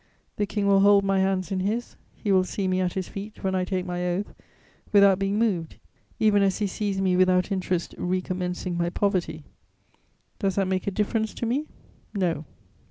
[0.37, 3.43] The King will hold my hands in his, he will see me at his feet,
[3.43, 4.33] when I take my oath,
[4.91, 5.75] without being moved,
[6.19, 9.43] even as he sees me without interest recommencing my poverty.
[10.39, 11.67] Does that make a difference to me?
[12.15, 12.45] No.